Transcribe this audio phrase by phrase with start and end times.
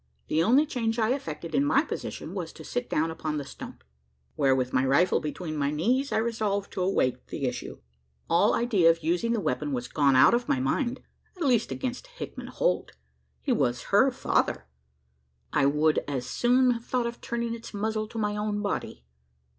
[0.29, 3.83] The only change I effected in my position, was to sit down upon the stump
[4.35, 7.77] where, with my rifle between my knees, I resolved to await the issue.
[8.27, 11.01] All idea of using the weapon was gone out of my mind
[11.37, 12.93] at least, against Hickman Holt.
[13.41, 14.67] He was her father:
[15.53, 19.03] I would as soon have thought of turning its muzzle to my own body.